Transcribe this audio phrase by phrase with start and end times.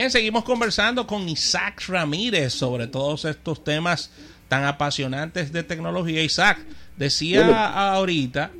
[0.00, 4.10] Bien, seguimos conversando con Isaac Ramírez sobre todos estos temas
[4.48, 6.22] tan apasionantes de tecnología.
[6.22, 6.58] Isaac,
[6.96, 8.50] decía ahorita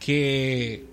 [0.00, 0.84] que,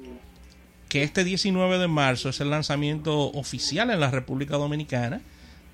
[0.89, 5.21] que este 19 de marzo es el lanzamiento oficial en la República Dominicana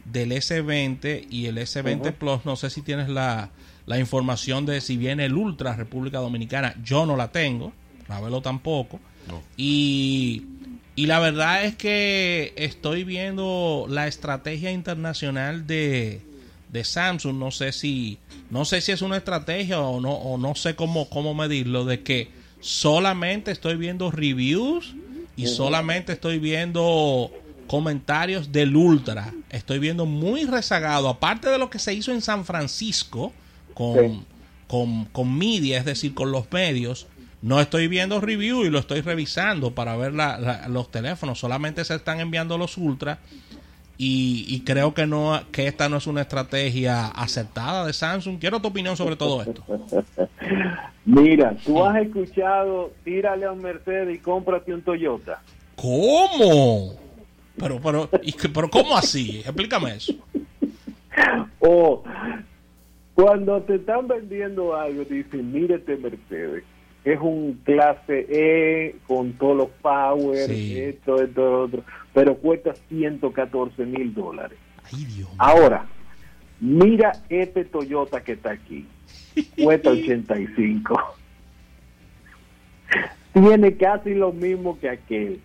[0.05, 2.45] del S20 y el S20 Plus.
[2.45, 3.49] No sé si tienes la,
[3.85, 6.73] la información de si viene el Ultra República Dominicana.
[6.81, 7.73] Yo no la tengo,
[8.07, 8.98] Ravelo tampoco.
[9.57, 10.45] Y,
[10.95, 16.22] y la verdad es que estoy viendo la estrategia internacional de,
[16.70, 17.38] de Samsung.
[17.38, 18.17] No sé si
[18.50, 22.02] no sé si es una estrategia o no o no sé cómo cómo medirlo de
[22.02, 24.94] que solamente estoy viendo reviews
[25.38, 27.31] y solamente estoy viendo
[27.67, 29.34] comentarios del Ultra.
[29.50, 33.31] Estoy viendo muy rezagado, aparte de lo que se hizo en San Francisco
[33.73, 34.26] con,
[34.67, 37.08] con, con media, es decir, con los medios.
[37.42, 40.14] No estoy viendo review y lo estoy revisando para ver
[40.70, 41.39] los teléfonos.
[41.39, 43.20] Solamente se están enviando los Ultra.
[44.03, 48.39] Y, creo que no que esta no es una estrategia acertada de Samsung.
[48.39, 49.64] Quiero tu opinión sobre todo esto.
[51.06, 55.42] Mira, tú has escuchado, tírale a un Mercedes y cómprate un Toyota.
[55.76, 56.95] ¿Cómo?
[57.58, 58.09] Pero, pero,
[58.53, 59.39] pero ¿cómo así?
[59.39, 60.14] Explícame eso.
[61.59, 62.03] O
[63.14, 66.64] cuando te están vendiendo algo, te dicen, mírete Mercedes,
[67.03, 74.13] es un clase E con todos los power, esto, esto, otro, pero cuesta 114 mil
[74.13, 74.58] dólares.
[75.38, 75.85] Ahora,
[76.59, 78.85] mira este Toyota que está aquí,
[79.61, 81.16] cuesta 85.
[83.33, 85.41] Tiene casi lo mismo que aquel.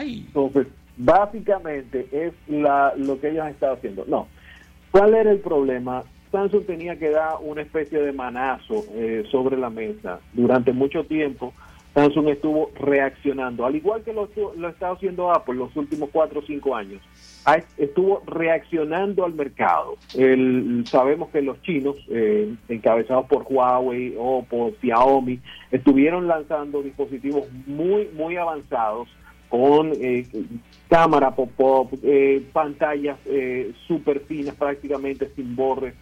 [0.00, 4.04] Entonces, básicamente es la, lo que ellos han estado haciendo.
[4.06, 4.28] No,
[4.90, 6.04] ¿cuál era el problema?
[6.32, 10.18] Samsung tenía que dar una especie de manazo eh, sobre la mesa.
[10.32, 11.52] Durante mucho tiempo,
[11.94, 16.40] Samsung estuvo reaccionando, al igual que lo, lo ha estado haciendo Apple los últimos cuatro
[16.40, 17.02] o cinco años.
[17.76, 19.96] Estuvo reaccionando al mercado.
[20.86, 25.38] sabemos que los chinos, eh, encabezados por Huawei o por Xiaomi,
[25.70, 29.08] estuvieron lanzando dispositivos muy, muy avanzados
[29.50, 30.26] con eh,
[30.88, 35.92] cámara pop-up, eh, pantallas eh, súper finas prácticamente sin bordes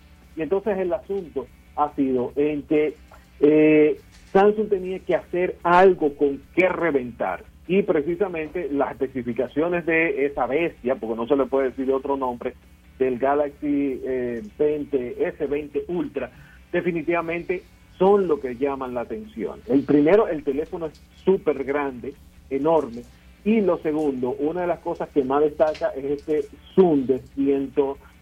[0.42, 1.46] entonces el asunto
[1.76, 2.94] ha sido en que
[3.40, 4.00] eh,
[4.32, 7.44] Samsung tenía que hacer algo con qué reventar.
[7.66, 12.54] Y precisamente las especificaciones de esa bestia, porque no se le puede decir otro nombre,
[12.98, 16.30] del Galaxy 20, eh, S20 Ultra,
[16.72, 17.62] definitivamente
[17.98, 19.60] son lo que llaman la atención.
[19.68, 22.14] El primero, el teléfono es súper grande,
[22.50, 23.02] enorme.
[23.44, 27.72] Y lo segundo, una de las cosas que más destaca es este zoom de, 100,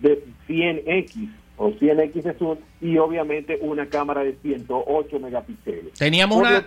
[0.01, 5.93] de 100X, o 100X Zoom y obviamente una cámara de 108 megapíxeles.
[5.95, 6.67] Teníamos una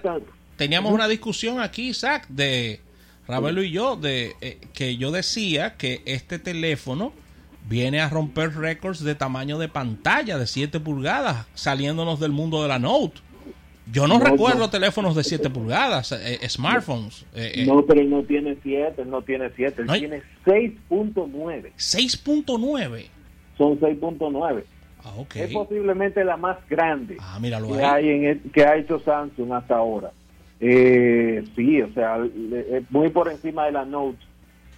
[0.57, 2.81] teníamos una discusión aquí, Isaac, de
[3.27, 7.13] Ravelo y yo, de eh, que yo decía que este teléfono
[7.67, 12.67] viene a romper récords de tamaño de pantalla de 7 pulgadas, saliéndonos del mundo de
[12.67, 13.21] la Note.
[13.91, 17.25] Yo no, recuerdo teléfonos de 7 pulgadas, eh, eh, smartphones.
[17.65, 21.71] no, pero no tiene 7, no tiene 7, él tiene 6.9.
[21.75, 23.05] 6.9.
[23.57, 24.63] Son 6.9.
[25.03, 30.11] Ah, es posiblemente la más grande ah, que, hay que ha hecho Samsung hasta ahora.
[30.59, 32.19] Eh, sí, o sea,
[32.91, 34.19] muy por encima de la Note,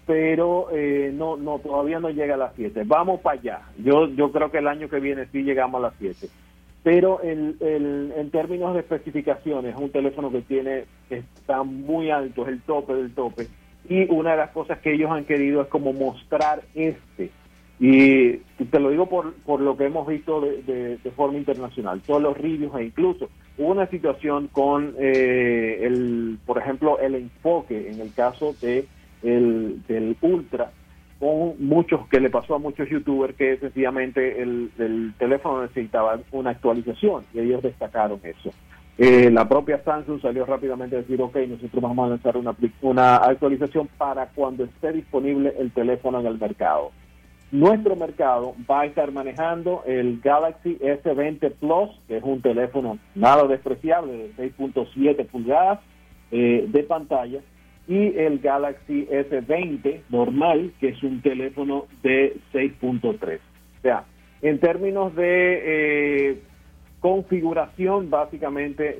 [0.05, 2.83] pero eh, no, no, todavía no llega a las 7.
[2.85, 3.61] Vamos para allá.
[3.77, 6.29] Yo, yo creo que el año que viene sí llegamos a las 7.
[6.83, 12.43] Pero el, el, en términos de especificaciones, es un teléfono que tiene, está muy alto,
[12.43, 13.47] es el tope del tope.
[13.89, 17.31] Y una de las cosas que ellos han querido es como mostrar este
[17.85, 18.37] y
[18.71, 22.73] te lo digo por, por lo que hemos visto de, forma internacional, todos los reviews
[22.79, 23.27] e incluso
[23.57, 28.85] hubo una situación con, eh, el, por ejemplo, el enfoque en el caso de
[29.21, 30.71] el, del Ultra,
[31.19, 36.51] con muchos, que le pasó a muchos youtubers que sencillamente el, el teléfono necesitaba una
[36.51, 38.53] actualización y ellos destacaron eso.
[38.97, 43.17] Eh, la propia Samsung salió rápidamente a decir, ok, nosotros vamos a lanzar una, una
[43.17, 46.91] actualización para cuando esté disponible el teléfono en el mercado
[47.53, 53.47] nuestro mercado va a estar manejando el Galaxy S20 Plus, que es un teléfono nada
[53.47, 55.79] despreciable de 6.7 pulgadas
[56.31, 57.41] eh, de pantalla,
[57.87, 63.37] y el Galaxy S20 normal, que es un teléfono de 6.3.
[63.37, 64.05] O sea,
[64.41, 66.41] en términos de eh,
[67.01, 68.97] configuración, básicamente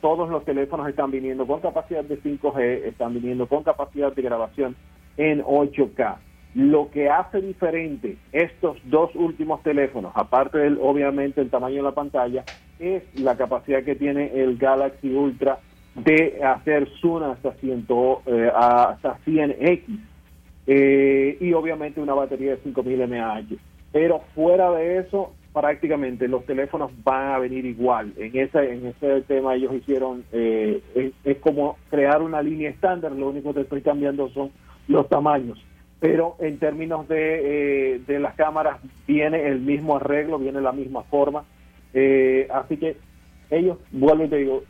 [0.00, 4.76] todos los teléfonos están viniendo con capacidad de 5G, están viniendo con capacidad de grabación
[5.18, 6.16] en 8K.
[6.56, 11.92] Lo que hace diferente estos dos últimos teléfonos, aparte del obviamente el tamaño de la
[11.92, 12.44] pantalla,
[12.78, 15.58] es la capacidad que tiene el Galaxy Ultra
[15.94, 17.86] de hacer zoom hasta, 100,
[18.24, 19.82] eh, hasta 100x.
[20.66, 23.42] eh, y obviamente una batería de 5000 mAh.
[23.92, 28.14] Pero fuera de eso, prácticamente los teléfonos van a venir igual.
[28.16, 33.28] En ese, en ese tema ellos hicieron, eh, es, como crear una línea estándar, lo
[33.28, 34.50] único que estoy cambiando son
[34.88, 35.62] los tamaños.
[36.00, 41.02] Pero en términos de, eh, de las cámaras viene el mismo arreglo, viene la misma
[41.04, 41.44] forma.
[41.94, 42.96] Eh, así que
[43.50, 44.62] ellos, vuelvo y te digo,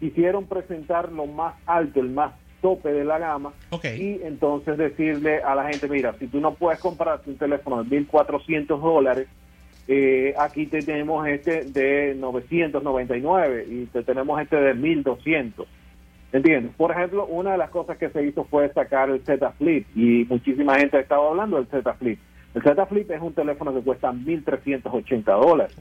[0.00, 3.52] quisieron presentar lo más alto, el más tope de la gama
[3.96, 8.00] y entonces decirle a la gente, mira, si tú no puedes comprarte un teléfono de
[8.00, 9.28] 1.400 dólares,
[9.88, 15.66] eh, aquí tenemos este de 999 y te tenemos este de 1200.
[16.36, 16.72] ¿Entiendes?
[16.76, 20.24] Por ejemplo, una de las cosas que se hizo fue sacar el Z Flip y
[20.28, 22.18] muchísima gente ha estado hablando del Z Flip.
[22.54, 25.76] El Z Flip es un teléfono que cuesta 1.380 dólares.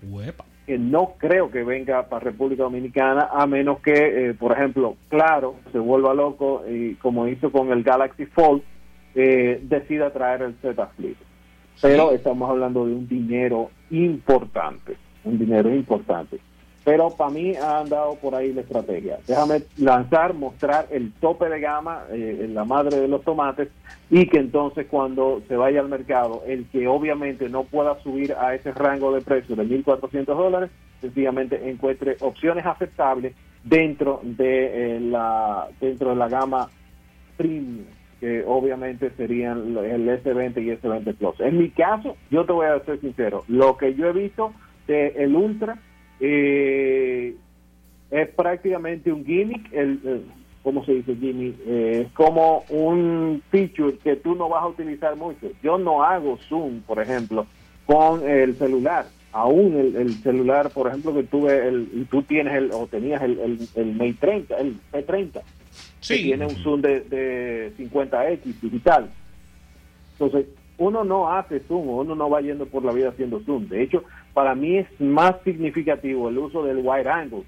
[0.66, 5.56] Que no creo que venga para República Dominicana a menos que, eh, por ejemplo, Claro
[5.72, 8.62] se vuelva loco y como hizo con el Galaxy Fold,
[9.14, 11.18] eh, decida traer el Z Flip
[11.82, 16.40] pero estamos hablando de un dinero importante, un dinero importante.
[16.86, 19.18] Pero para mí han dado por ahí la estrategia.
[19.28, 23.70] Déjame lanzar, mostrar el tope de gama, eh, la madre de los tomates,
[24.12, 28.54] y que entonces cuando se vaya al mercado, el que obviamente no pueda subir a
[28.54, 30.70] ese rango de precio de 1.400 dólares,
[31.02, 33.34] sencillamente encuentre opciones aceptables
[33.64, 36.70] dentro de eh, la dentro de la gama
[37.36, 37.86] premium
[38.20, 41.40] que obviamente serían el S20 y S20 Plus.
[41.42, 44.54] En mi caso, yo te voy a ser sincero, lo que yo he visto
[44.88, 45.78] de el Ultra
[46.20, 47.36] eh,
[48.12, 50.26] es prácticamente un gimmick, el,
[50.64, 51.56] ¿cómo se dice gimmick?
[51.66, 55.48] Eh, es como un feature que tú no vas a utilizar mucho.
[55.64, 57.46] Yo no hago zoom, por ejemplo,
[57.86, 59.08] con el celular.
[59.32, 63.70] Aún el, celular, por ejemplo, que tuve el, tú tienes el, o tenías el, el,
[63.76, 65.42] el Mate 30, el P30
[66.06, 66.22] Sí.
[66.24, 69.10] tiene un zoom de, 50x digital.
[70.14, 70.46] Entonces,
[70.78, 73.68] uno no hace zoom, uno no va yendo por la vida haciendo zoom.
[73.68, 77.44] De hecho, para mí es más significativo el uso del wide angle,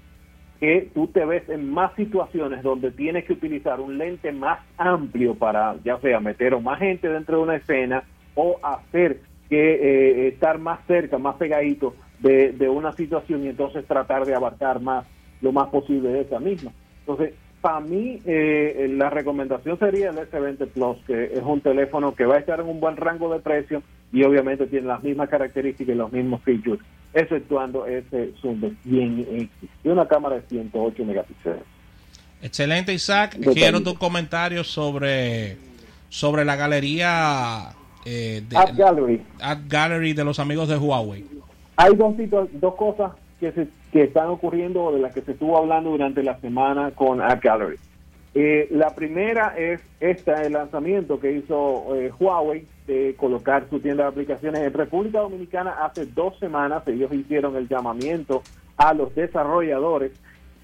[0.60, 5.34] que tú te ves en más situaciones donde tienes que utilizar un lente más amplio
[5.34, 8.02] para, ya sea meter o más gente dentro de una escena
[8.34, 13.86] o hacer que eh, estar más cerca, más pegadito de, de una situación y entonces
[13.86, 15.06] tratar de abarcar más
[15.40, 16.72] lo más posible de esa misma.
[17.00, 22.24] Entonces, para mí eh, la recomendación sería el S20 Plus, que es un teléfono que
[22.24, 23.82] va a estar en un buen rango de precio
[24.12, 26.80] y obviamente tiene las mismas características y los mismos features,
[27.12, 29.48] exceptuando ese zoom de 100x
[29.84, 31.62] y una cámara de 108 megapíxeles.
[32.40, 33.36] Excelente, Isaac.
[33.52, 35.56] Quiero tus comentarios sobre,
[36.08, 37.70] sobre la galería
[38.04, 39.22] eh, de, Gallery.
[39.66, 41.24] Gallery de los amigos de Huawei.
[41.76, 42.14] Hay dos,
[42.52, 46.22] dos cosas que, se, que están ocurriendo o de las que se estuvo hablando durante
[46.22, 47.76] la semana con App Gallery.
[48.34, 54.04] Eh, la primera es este el lanzamiento que hizo eh, Huawei de colocar su tienda
[54.04, 56.86] de aplicaciones en República Dominicana hace dos semanas.
[56.86, 58.42] Ellos hicieron el llamamiento
[58.76, 60.12] a los desarrolladores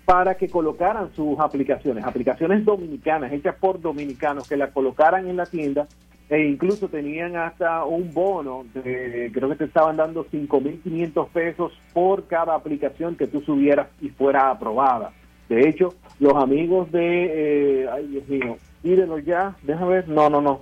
[0.04, 5.46] para que colocaran sus aplicaciones, aplicaciones dominicanas, hechas por dominicanos, que las colocaran en la
[5.46, 5.86] tienda
[6.28, 12.26] e incluso tenían hasta un bono, de, creo que te estaban dando 5.500 pesos por
[12.26, 15.12] cada aplicación que tú subieras y fuera aprobada.
[15.48, 20.40] De hecho, los amigos de, eh, ay Dios mío, mírenlo ya, déjame ver, no, no,
[20.40, 20.60] no,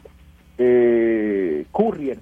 [0.59, 2.19] eh, Courier,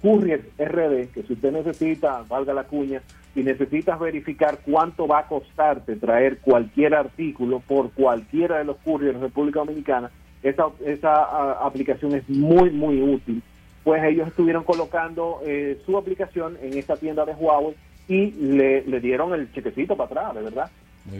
[0.00, 3.02] Courier RD, que si usted necesita, valga la cuña,
[3.34, 9.20] si necesitas verificar cuánto va a costarte traer cualquier artículo por cualquiera de los couriers
[9.20, 10.10] de República Dominicana,
[10.48, 13.42] esa, esa aplicación es muy, muy útil.
[13.84, 17.74] Pues ellos estuvieron colocando eh, su aplicación en esta tienda de Huawei
[18.08, 20.70] y le, dieron el chequecito para atrás, de verdad.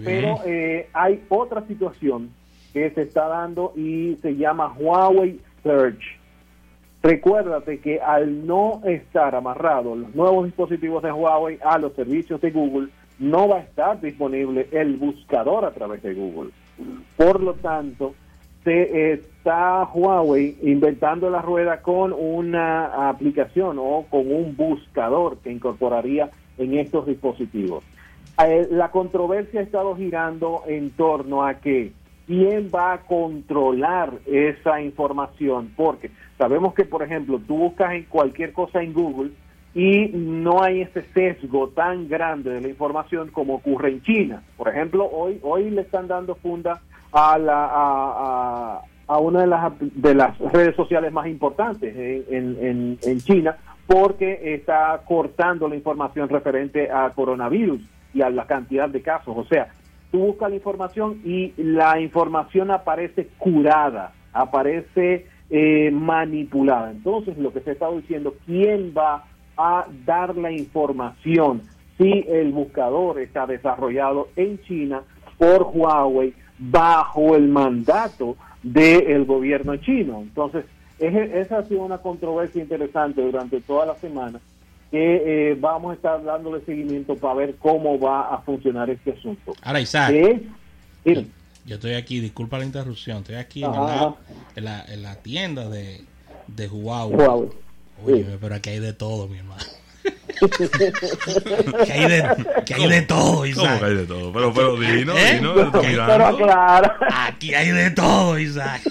[0.04, 2.30] Pero eh, hay otra situación
[2.72, 6.02] que se está dando y se llama Huawei Search.
[7.02, 12.50] Recuérdate que al no estar amarrados los nuevos dispositivos de Huawei a los servicios de
[12.50, 16.50] Google, no va a estar disponible el buscador a través de Google.
[17.16, 18.14] Por lo tanto,
[18.66, 26.30] se está Huawei inventando la rueda con una aplicación o con un buscador que incorporaría
[26.58, 27.84] en estos dispositivos.
[28.44, 31.92] Eh, la controversia ha estado girando en torno a que
[32.26, 38.52] quién va a controlar esa información, porque sabemos que, por ejemplo, tú buscas en cualquier
[38.52, 39.30] cosa en Google
[39.76, 44.42] y no hay ese sesgo tan grande de la información como ocurre en China.
[44.56, 46.80] Por ejemplo, hoy, hoy le están dando funda
[47.16, 51.96] a, la, a, una de las, de las redes sociales más importantes
[52.28, 53.56] en, en, China
[53.86, 57.80] porque está cortando la información referente a coronavirus
[58.12, 59.34] y a la cantidad de casos.
[59.34, 59.68] O sea,
[60.10, 66.90] tú buscas la información y la información aparece curada, aparece eh, manipulada.
[66.90, 69.24] Entonces, lo que se está diciendo, ¿quién va
[69.56, 71.62] a dar la información
[71.96, 75.02] si el buscador está desarrollado en China
[75.38, 80.20] por Huawei bajo el mandato del gobierno chino?
[80.22, 80.64] Entonces,
[80.98, 84.40] esa ha sido una controversia interesante durante toda la semana
[84.90, 89.54] que eh, vamos a estar dándole seguimiento para ver cómo va a funcionar este asunto.
[89.62, 90.14] Ahora, Isaac,
[91.04, 94.14] yo, estoy aquí, disculpa la interrupción, estoy aquí en la,
[94.86, 96.00] en, la, tienda de,
[96.46, 97.50] de Huawei.
[98.04, 99.64] Oye, pero aquí hay de todo, mi hermano.
[101.86, 102.24] Que, hay de,
[102.64, 103.64] que hay de todo, Isaac.
[103.66, 104.32] ¿Cómo que hay de todo?
[104.32, 105.34] Pero, pero, dino, ¿Eh?
[105.34, 106.92] dino, pero claro.
[107.10, 108.82] Aquí hay de todo, Isaac.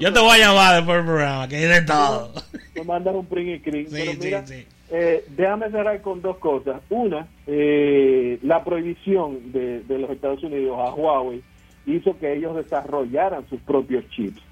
[0.00, 2.32] Yo te voy a llamar después del programa, que hay de todo.
[2.74, 3.90] Me mandan un print y screen.
[3.90, 4.44] Sí, mira,
[4.90, 6.80] eh, déjame cerrar con dos cosas.
[6.90, 11.42] Una, eh, la prohibición de, de los Estados Unidos a Huawei
[11.86, 14.42] hizo que ellos desarrollaran sus propios chips.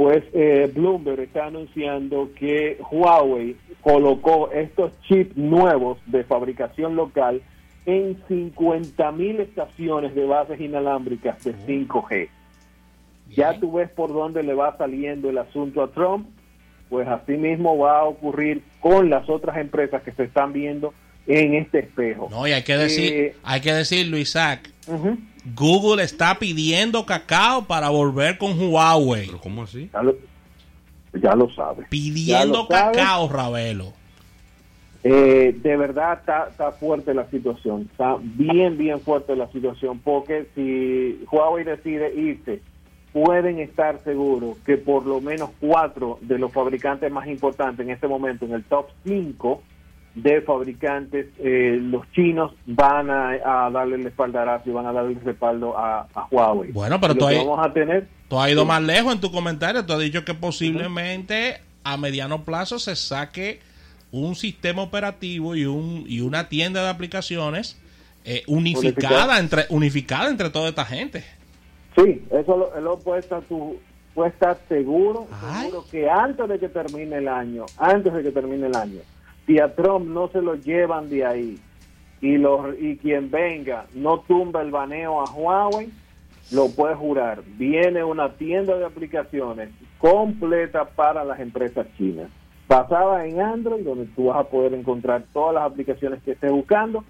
[0.00, 7.42] Pues eh, Bloomberg está anunciando que Huawei colocó estos chips nuevos de fabricación local
[7.84, 12.30] en 50.000 estaciones de bases inalámbricas de 5G.
[13.28, 16.30] Ya tú ves por dónde le va saliendo el asunto a Trump,
[16.88, 20.94] pues así mismo va a ocurrir con las otras empresas que se están viendo
[21.26, 22.28] en este espejo.
[22.30, 24.70] No, y hay que decir, eh, hay que decirlo, Isaac.
[25.44, 29.26] Google está pidiendo cacao para volver con Huawei.
[29.26, 29.90] ¿Pero cómo así?
[31.12, 31.86] Ya lo, sabe.
[31.88, 33.92] Pidiendo cacao, Ravelo.
[35.02, 40.46] Eh, de verdad está, está fuerte la situación, está bien, bien fuerte la situación, porque
[40.54, 42.60] si Huawei decide irse
[43.12, 48.06] pueden estar seguros que por lo menos cuatro de los fabricantes más importantes en este
[48.06, 49.62] momento, en el top 5
[50.14, 55.20] de fabricantes, eh, los chinos van a, darle el espaldarazo y van a darle el
[55.20, 56.72] respaldo a, Huawei.
[56.72, 59.92] Bueno, pero tú, vamos a tener, tú has ido más lejos en tu comentario, tú
[59.92, 63.60] has dicho que posiblemente a mediano plazo se saque
[64.12, 67.80] un sistema operativo y, un, y una tienda de aplicaciones
[68.24, 71.24] eh, unificada, entre, unificada entre toda esta gente.
[71.96, 73.78] Sí, eso lo, puede estar tú
[74.14, 75.28] puede estar seguro,
[75.60, 79.00] seguro que antes de que termine el año, antes de que termine el año,
[79.50, 81.58] si a Trump no se lo llevan de ahí.
[82.20, 85.90] Y los y quien venga no tumba el baneo a Huawei,
[86.52, 87.42] lo puede jurar.
[87.58, 92.30] Viene una tienda de aplicaciones completa para las empresas chinas,
[92.68, 97.02] basada en Android, donde tú vas a poder encontrar todas las aplicaciones que estés buscando.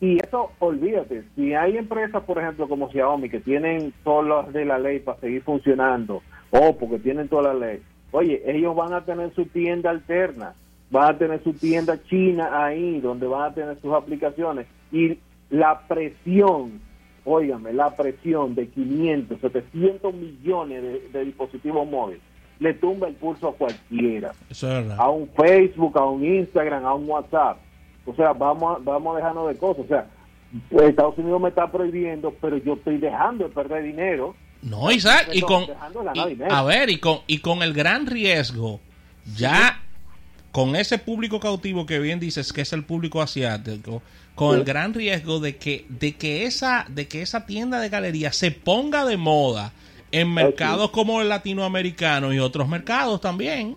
[0.00, 4.64] Y eso, olvídate, si hay empresas, por ejemplo, como Xiaomi, que tienen todas las de
[4.64, 7.82] la ley para seguir funcionando, o porque tienen toda la ley,
[8.12, 10.54] oye, ellos van a tener su tienda alterna,
[10.90, 14.66] van a tener su tienda china ahí, donde van a tener sus aplicaciones.
[14.92, 15.18] Y
[15.50, 16.80] la presión,
[17.24, 22.22] óigame, la presión de 500, 700 millones de, dispositivos móviles,
[22.58, 24.32] le tumba el pulso a cualquiera.
[24.98, 27.56] A un Facebook, a un Instagram, a un WhatsApp
[28.10, 29.84] o sea, vamos a, vamos a dejarnos de cosas.
[29.84, 30.06] O sea,
[30.70, 34.34] pues, Estados Unidos me está prohibiendo, pero yo estoy dejando de perder dinero.
[34.62, 35.64] No, Isaac, y con
[36.50, 38.78] a ver, y con y con el gran riesgo
[39.34, 39.79] ya
[40.52, 44.02] con ese público cautivo que bien dices que es el público asiático,
[44.34, 48.32] con el gran riesgo de que de que esa de que esa tienda de galería
[48.32, 49.72] se ponga de moda
[50.12, 53.76] en mercados como el latinoamericano y otros mercados también.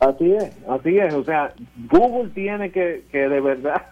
[0.00, 1.14] Así es, así es.
[1.14, 1.52] O sea,
[1.88, 3.82] Google tiene que, que de verdad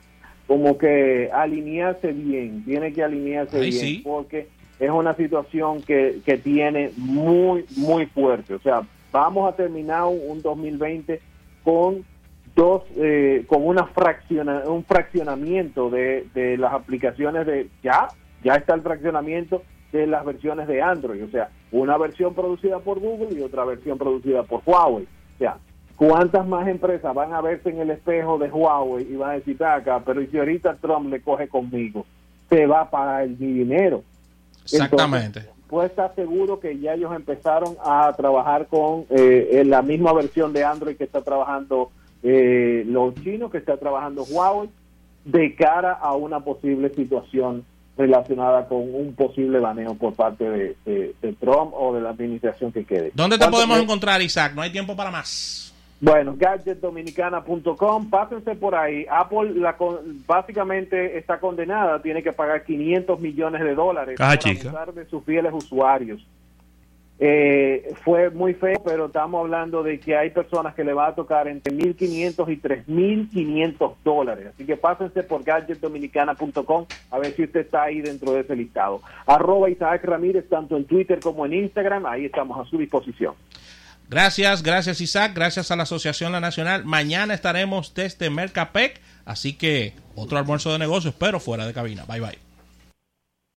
[0.46, 4.48] como que alinearse bien, tiene que alinearse bien, porque
[4.80, 8.54] es una situación que, que tiene muy, muy fuerte.
[8.54, 11.20] O sea, vamos a terminar un 2020
[11.62, 12.04] con
[12.54, 18.08] dos, eh, con una fracciona, un fraccionamiento de, de las aplicaciones de, ya,
[18.42, 19.62] ya está el fraccionamiento
[19.92, 23.98] de las versiones de Android, o sea, una versión producida por Google y otra versión
[23.98, 25.04] producida por Huawei.
[25.04, 25.56] O sea,
[26.00, 29.62] ¿Cuántas más empresas van a verse en el espejo de Huawei y van a decir,
[29.62, 32.06] acá, pero si ahorita Trump le coge conmigo,
[32.48, 34.02] se va para el dinero?
[34.62, 35.44] Exactamente.
[35.70, 40.64] Pues está seguro que ya ellos empezaron a trabajar con eh, la misma versión de
[40.64, 41.92] Android que está trabajando
[42.24, 44.68] eh, los chinos, que está trabajando Huawei,
[45.24, 47.64] de cara a una posible situación
[47.96, 53.12] relacionada con un posible baneo por parte de, Trump o de la administración que quede.
[53.14, 54.54] ¿Dónde te podemos encontrar, Isaac?
[54.56, 55.69] No hay tiempo para más.
[56.00, 59.04] Bueno, gadgetdominicana.com, pásense por ahí.
[59.10, 59.76] Apple la,
[60.26, 65.52] básicamente está condenada, tiene que pagar 500 millones de dólares para abusar de sus fieles
[65.52, 66.26] usuarios.
[67.22, 71.14] Eh, fue muy feo, pero estamos hablando de que hay personas que le va a
[71.14, 74.46] tocar entre 1.500 y 3.500 dólares.
[74.54, 79.02] Así que pásense por gadgetdominicana.com a ver si usted está ahí dentro de ese listado.
[79.26, 83.34] Arroba Isaac Ramírez, tanto en Twitter como en Instagram, ahí estamos a su disposición.
[84.10, 86.84] Gracias, gracias Isaac, gracias a la Asociación La Nacional.
[86.84, 92.06] Mañana estaremos desde Mercapec, así que otro almuerzo de negocios, pero fuera de cabina.
[92.06, 92.49] Bye bye.